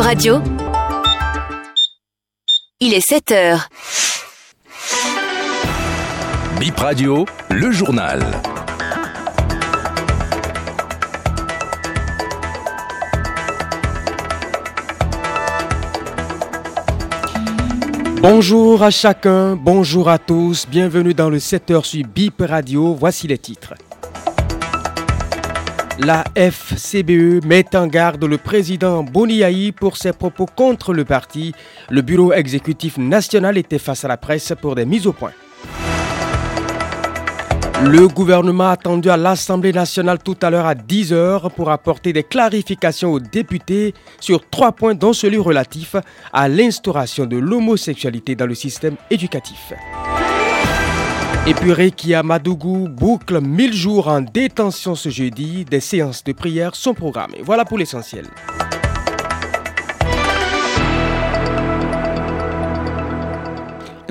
[0.00, 0.40] Bip Radio.
[2.80, 3.68] Il est 7 heures.
[6.58, 8.24] Bip Radio, le journal.
[18.22, 23.36] Bonjour à chacun, bonjour à tous, bienvenue dans le 7h sur BIP Radio, voici les
[23.36, 23.74] titres.
[26.02, 31.52] La FCBE met en garde le président Boniaï pour ses propos contre le parti.
[31.90, 35.32] Le bureau exécutif national était face à la presse pour des mises au point.
[37.84, 43.12] Le gouvernement attendu à l'Assemblée nationale tout à l'heure à 10h pour apporter des clarifications
[43.12, 45.96] aux députés sur trois points dont celui relatif
[46.32, 49.74] à l'instauration de l'homosexualité dans le système éducatif.
[51.46, 55.64] Et puis Rekia Madougou boucle 1000 jours en détention ce jeudi.
[55.64, 57.40] Des séances de prière sont programmées.
[57.42, 58.26] Voilà pour l'essentiel.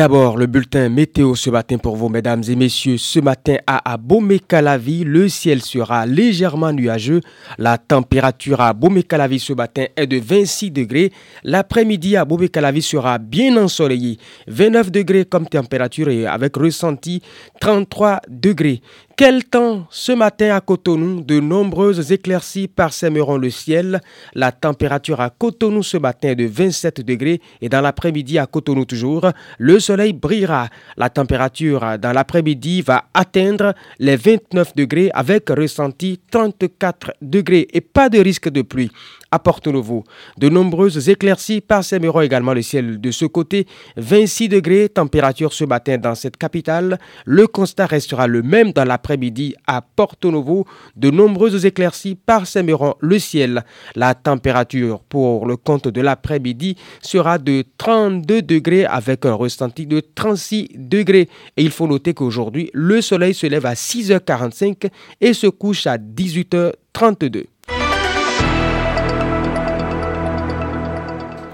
[0.00, 2.96] D'abord, le bulletin météo ce matin pour vous, mesdames et messieurs.
[2.96, 7.20] Ce matin à Abomey-Calavi, le ciel sera légèrement nuageux.
[7.58, 11.12] La température à Abomey-Calavi ce matin est de 26 degrés.
[11.44, 14.16] L'après-midi à Abomey-Calavi sera bien ensoleillé.
[14.46, 17.20] 29 degrés comme température et avec ressenti
[17.60, 18.80] 33 degrés.
[19.20, 21.20] Quel temps ce matin à Cotonou?
[21.20, 24.00] De nombreuses éclaircies parsèmeront le ciel.
[24.32, 28.86] La température à Cotonou ce matin est de 27 degrés et dans l'après-midi à Cotonou
[28.86, 30.68] toujours, le soleil brillera.
[30.96, 38.08] La température dans l'après-midi va atteindre les 29 degrés avec ressenti 34 degrés et pas
[38.08, 38.92] de risque de pluie
[39.30, 40.04] à Porto Novo.
[40.38, 43.66] De nombreuses éclaircies parsèmeront également le ciel de ce côté.
[43.96, 46.98] 26 degrés, température ce matin dans cette capitale.
[47.24, 50.66] Le constat restera le même dans l'après-midi à Porto Novo.
[50.96, 53.64] De nombreuses éclaircies parsèmeront le ciel.
[53.94, 60.00] La température pour le compte de l'après-midi sera de 32 degrés avec un ressenti de
[60.00, 61.28] 36 degrés.
[61.56, 64.90] Et il faut noter qu'aujourd'hui, le soleil se lève à 6h45
[65.20, 67.44] et se couche à 18h32.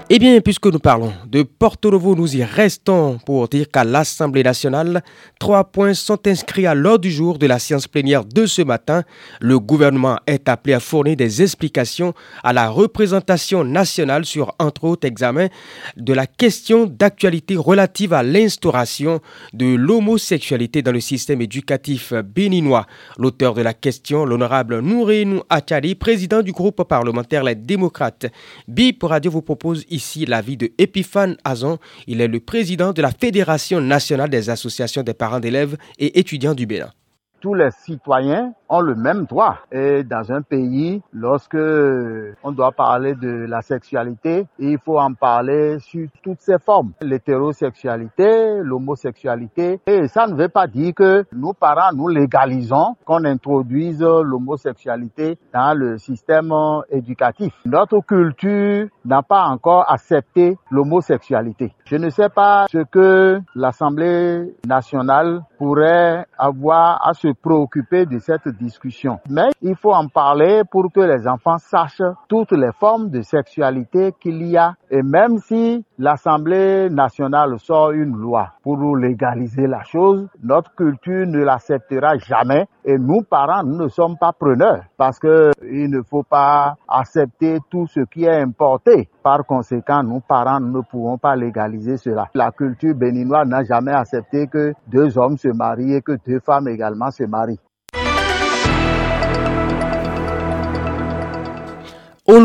[0.09, 4.41] Eh bien, puisque nous parlons de Porto Novo, nous y restons pour dire qu'à l'Assemblée
[4.41, 5.03] nationale,
[5.37, 9.03] trois points sont inscrits à l'ordre du jour de la séance plénière de ce matin.
[9.41, 15.05] Le gouvernement est appelé à fournir des explications à la représentation nationale sur, entre autres
[15.05, 15.49] examens,
[15.97, 19.19] de la question d'actualité relative à l'instauration
[19.51, 22.87] de l'homosexualité dans le système éducatif béninois.
[23.17, 28.27] L'auteur de la question, l'honorable Nourenou Achari, président du groupe parlementaire Les Démocrates.
[28.69, 31.79] BIP Radio vous propose ici l'avis de Epiphane Azon.
[32.05, 36.53] Il est le président de la Fédération nationale des associations des parents d'élèves et étudiants
[36.53, 36.91] du Bénin
[37.39, 39.57] tous les citoyens ont le même droit.
[39.71, 45.79] Et dans un pays, lorsque on doit parler de la sexualité, il faut en parler
[45.79, 46.91] sur toutes ses formes.
[47.01, 49.79] L'hétérosexualité, l'homosexualité.
[49.87, 55.77] Et ça ne veut pas dire que nous parents, nous légalisons qu'on introduise l'homosexualité dans
[55.77, 56.53] le système
[56.89, 57.53] éducatif.
[57.65, 61.73] Notre culture n'a pas encore accepté l'homosexualité.
[61.85, 68.47] Je ne sais pas ce que l'Assemblée nationale pourrait avoir à se préoccuper de cette
[68.49, 69.19] discussion.
[69.29, 74.13] Mais il faut en parler pour que les enfants sachent toutes les formes de sexualité
[74.19, 74.75] qu'il y a.
[74.89, 81.43] Et même si l'Assemblée nationale sort une loi pour légaliser la chose, notre culture ne
[81.43, 82.67] l'acceptera jamais.
[82.89, 87.57] Et nous, parents, nous ne sommes pas preneurs parce que il ne faut pas accepter
[87.69, 89.09] tout ce qui est importé.
[89.21, 92.29] Par conséquent, nous, parents, nous ne pouvons pas légaliser cela.
[92.33, 96.69] La culture béninoise n'a jamais accepté que deux hommes se marient et que deux femmes
[96.69, 97.59] également se marient.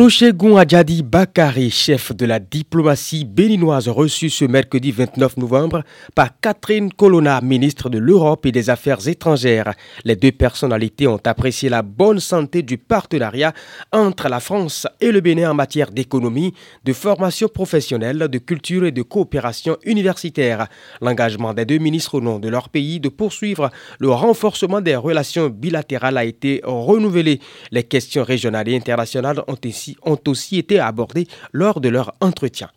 [0.02, 5.84] Olusegun Adjadi Bakari, chef de la diplomatie béninoise, reçu ce mercredi 29 novembre
[6.16, 9.74] par Catherine Colonna, ministre de l'Europe et des Affaires étrangères.
[10.04, 13.52] Les deux personnalités ont apprécié la bonne santé du partenariat
[13.92, 16.52] entre la France et le Bénin en matière d'économie,
[16.82, 20.66] de formation professionnelle, de culture et de coopération universitaire.
[21.00, 23.70] L'engagement des deux ministres au nom de leur pays de poursuivre
[24.00, 27.38] le renforcement des relations bilatérales a été renouvelé.
[27.70, 29.54] Les questions régionales et internationales ont
[30.02, 32.68] ont aussi été abordés lors de leur entretien.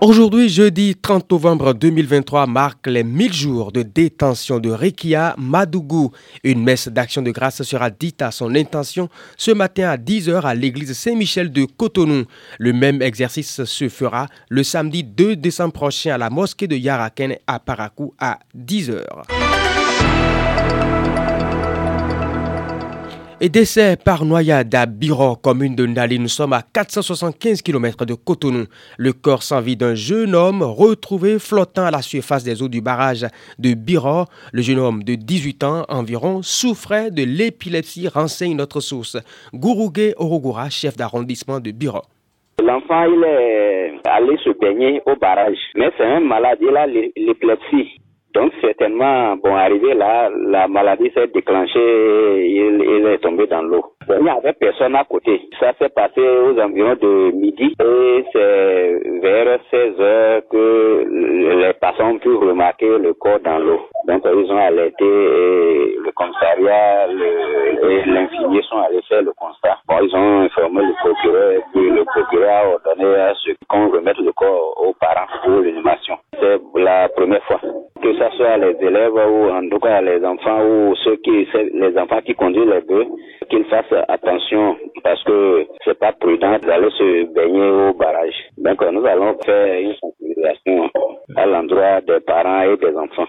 [0.00, 6.12] Aujourd'hui, jeudi 30 novembre 2023, marque les 1000 jours de détention de Rekia Madougou.
[6.44, 10.54] Une messe d'action de grâce sera dite à son intention ce matin à 10h à
[10.54, 12.26] l'église Saint-Michel de Cotonou.
[12.60, 17.34] Le même exercice se fera le samedi 2 décembre prochain à la mosquée de Yaraken
[17.48, 19.02] à Parakou à 10h.
[23.40, 26.18] Et décès par noyade à Biro, commune de Nali.
[26.18, 28.64] Nous sommes à 475 km de Cotonou.
[28.98, 32.80] Le corps sans vie d'un jeune homme retrouvé flottant à la surface des eaux du
[32.80, 33.24] barrage
[33.60, 34.24] de Biro.
[34.52, 39.16] Le jeune homme de 18 ans environ souffrait de l'épilepsie, renseigne notre source.
[39.54, 42.02] Gourougué Orogura, chef d'arrondissement de Biro.
[42.60, 48.00] L'enfant, il est allé se baigner au barrage, mais c'est un malade, il a l'épilepsie.
[48.38, 53.84] Donc certainement, bon, arrivé là, la maladie s'est déclenchée, il, il est tombé dans l'eau.
[54.08, 55.40] il n'y avait personne à côté.
[55.58, 61.04] Ça s'est passé aux environs de midi et c'est vers 16 heures que
[61.64, 63.80] les passants ont pu remarquer le corps dans l'eau.
[64.06, 69.78] Donc ils ont alerté et le commissariat et l'infirmier sont allés faire le constat.
[69.88, 70.92] Bon, ils ont informé le
[71.74, 76.16] le procureur a ordonné à ceux qu'on remette le corps aux parents pour l'animation.
[76.40, 77.60] C'est la première fois
[78.56, 82.68] les élèves ou en tout cas les enfants ou ceux qui, les enfants qui conduisent
[82.68, 83.06] les bœufs,
[83.50, 88.34] qu'ils fassent attention parce que c'est pas prudent d'aller se baigner au barrage.
[88.56, 90.90] Donc nous allons faire une sensibilisation
[91.36, 93.26] à l'endroit des parents et des enfants.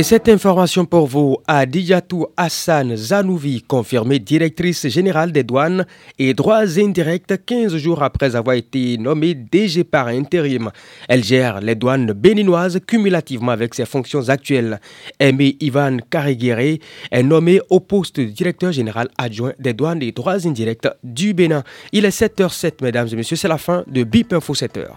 [0.00, 5.84] Et cette information pour vous, Adijatou Hassan Zanouvi, confirmée directrice générale des douanes
[6.18, 10.70] et droits indirects 15 jours après avoir été nommée DG par intérim.
[11.06, 14.80] Elle gère les douanes béninoises cumulativement avec ses fonctions actuelles.
[15.18, 16.80] Aimé Ivan Kariguéré
[17.10, 21.62] est nommé au poste de directeur général adjoint des douanes et droits indirects du Bénin.
[21.92, 24.96] Il est 7h07, mesdames et messieurs, c'est la fin de BIP Info 7h.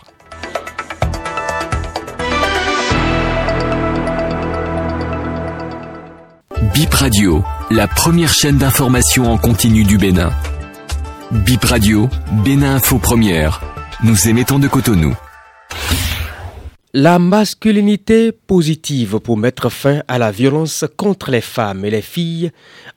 [6.73, 10.31] Bip Radio, la première chaîne d'information en continu du Bénin.
[11.31, 12.09] Bip Radio,
[12.43, 13.61] Bénin Info Première.
[14.03, 15.13] Nous émettons de Cotonou.
[16.91, 22.51] La masculinité positive pour mettre fin à la violence contre les femmes et les filles,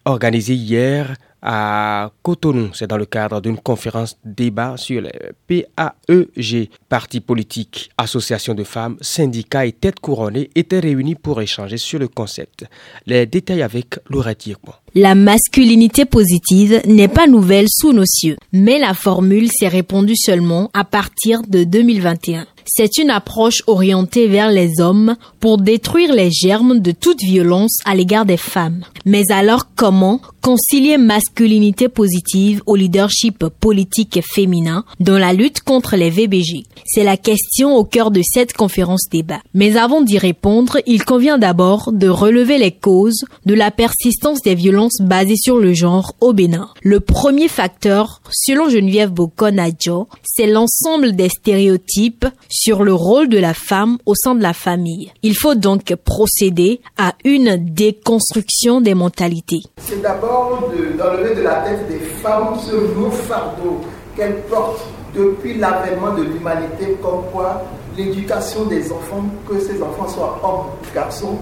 [0.06, 1.14] organisée hier
[1.46, 2.70] à Cotonou.
[2.75, 5.12] C'est dans le cadre d'une conférence débat sur les
[5.46, 12.00] PAEG, partis politiques, associations de femmes, syndicats et têtes couronnées étaient réunis pour échanger sur
[12.00, 12.66] le concept.
[13.06, 14.48] Les détails avec Laurette
[14.94, 20.70] La masculinité positive n'est pas nouvelle sous nos cieux, mais la formule s'est répandue seulement
[20.75, 22.46] à partir de 2021.
[22.66, 27.94] C'est une approche orientée vers les hommes pour détruire les germes de toute violence à
[27.94, 28.84] l'égard des femmes.
[29.04, 36.10] Mais alors comment concilier masculinité positive au leadership politique féminin dans la lutte contre les
[36.10, 39.40] VBG C'est la question au cœur de cette conférence débat.
[39.54, 44.54] Mais avant d'y répondre, il convient d'abord de relever les causes de la persistance des
[44.54, 46.69] violences basées sur le genre au Bénin.
[46.82, 52.26] Le premier facteur, selon Geneviève Bokonadjo, c'est l'ensemble des stéréotypes
[52.56, 55.12] sur le rôle de la femme au sein de la famille.
[55.23, 59.61] Il faut donc procéder à une déconstruction des mentalités.
[59.79, 63.81] C'est d'abord d'enlever de, la tête des femmes ce lourd fardeau
[64.17, 67.62] qu'elles portent depuis l'avènement de l'humanité, comme quoi
[67.97, 71.38] l'éducation des enfants, que ces enfants soient hommes ou garçons,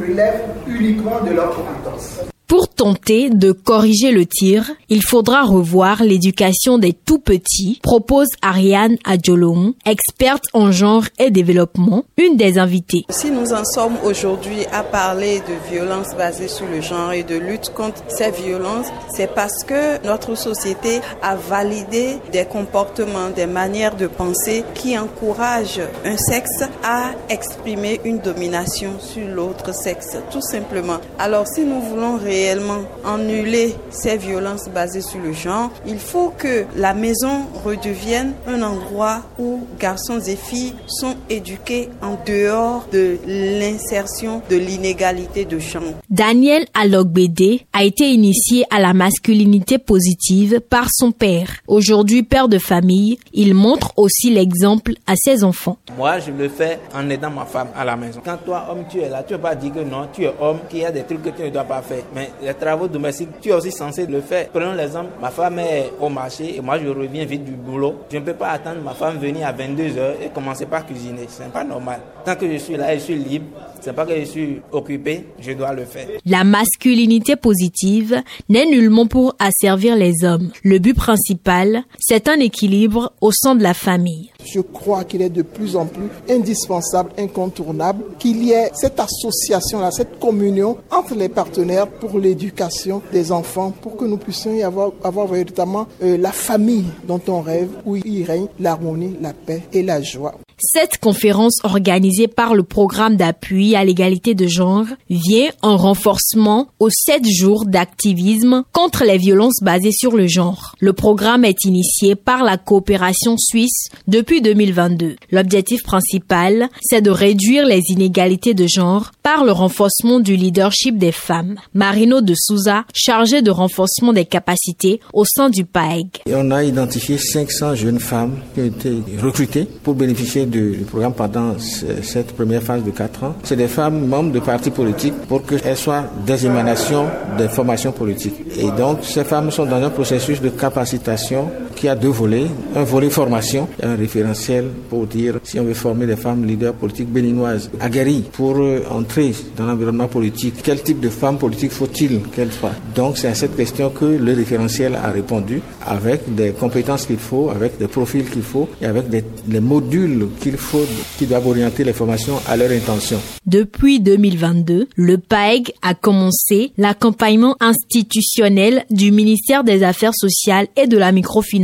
[0.00, 2.33] relève uniquement de leurs compétences.
[2.76, 9.74] Tenter de corriger le tir, il faudra revoir l'éducation des tout petits, propose Ariane Adjolong,
[9.86, 13.04] experte en genre et développement, une des invitées.
[13.10, 17.36] Si nous en sommes aujourd'hui à parler de violences basées sur le genre et de
[17.36, 23.94] lutte contre ces violences, c'est parce que notre société a validé des comportements, des manières
[23.94, 30.98] de penser qui encouragent un sexe à exprimer une domination sur l'autre sexe, tout simplement.
[31.18, 32.63] Alors si nous voulons réellement
[33.04, 39.22] annuler ces violences basées sur le genre, il faut que la maison redevienne un endroit
[39.38, 45.82] où garçons et filles sont éduqués en dehors de l'insertion de l'inégalité de genre.
[46.10, 51.48] Daniel Alogbede a été initié à la masculinité positive par son père.
[51.66, 55.76] Aujourd'hui père de famille, il montre aussi l'exemple à ses enfants.
[55.96, 58.20] Moi, je le fais en aidant ma femme à la maison.
[58.24, 60.32] Quand toi, homme, tu es là, tu ne vas pas dire que non, tu es
[60.40, 62.02] homme, qu'il y a des trucs que tu ne dois pas faire.
[62.14, 64.48] Mais les travaux domestiques, tu es aussi censé le faire.
[64.48, 67.96] Prenons l'exemple, ma femme est au marché et moi je reviens vite du boulot.
[68.10, 71.26] Je ne peux pas attendre ma femme venir à 22h et commencer par cuisiner.
[71.28, 72.00] Ce n'est pas normal.
[72.24, 73.46] Tant que je suis là je suis libre,
[73.84, 76.08] c'est pas que je suis occupé, je dois le faire.
[76.24, 80.50] La masculinité positive n'est nullement pour asservir les hommes.
[80.62, 84.30] Le but principal, c'est un équilibre au sein de la famille.
[84.42, 89.90] Je crois qu'il est de plus en plus indispensable, incontournable, qu'il y ait cette association-là,
[89.90, 94.92] cette communion entre les partenaires pour l'éducation des enfants, pour que nous puissions y avoir,
[95.02, 99.82] avoir véritablement euh, la famille dont on rève, où il règne l'harmonie, la paix et
[99.82, 100.34] la joie.
[100.58, 106.90] Cette conférence organisée par le programme d'appui à l'égalité de genre vient en renforcement aux
[106.90, 110.76] sept jours d'activisme contre les violences basées sur le genre.
[110.78, 115.16] Le programme est initié par la coopération suisse depuis 2022.
[115.32, 121.12] L'objectif principal, c'est de réduire les inégalités de genre par le renforcement du leadership des
[121.12, 121.56] femmes.
[121.74, 126.22] Marino de Souza, chargé de renforcement des capacités au sein du PAEG.
[126.28, 131.54] on a identifié 500 jeunes femmes qui ont été recrutées pour bénéficier du, programme pendant
[131.58, 133.34] cette première phase de 4 ans.
[133.42, 137.06] C'est des femmes membres de partis politiques pour qu'elles soient des émanations
[137.38, 138.34] des formations politiques.
[138.56, 142.46] Et donc, ces femmes sont dans un processus de capacitation qui a deux volets.
[142.74, 147.08] Un volet formation, un référentiel pour dire si on veut former des femmes leaders politiques
[147.08, 152.52] béninoises aguerries pour euh, entrer dans l'environnement politique, quel type de femmes politiques faut-il qu'elles
[152.52, 152.74] soient?
[152.94, 157.50] Donc, c'est à cette question que le référentiel a répondu avec des compétences qu'il faut,
[157.50, 160.86] avec des profils qu'il faut et avec des, les modules qu'il faut
[161.18, 163.18] qui doivent orienter les formations à leur intention.
[163.46, 170.96] Depuis 2022, le PAEG a commencé l'accompagnement institutionnel du ministère des Affaires sociales et de
[170.96, 171.63] la microfinance.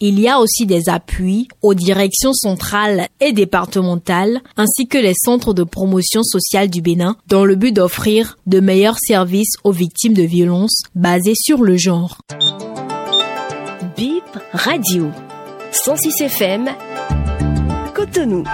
[0.00, 5.54] Il y a aussi des appuis aux directions centrales et départementales ainsi que les centres
[5.54, 10.22] de promotion sociale du Bénin dans le but d'offrir de meilleurs services aux victimes de
[10.22, 12.18] violences basées sur le genre.
[13.96, 15.10] BIP Radio
[15.72, 16.70] 106 FM
[17.94, 18.44] Cotonou.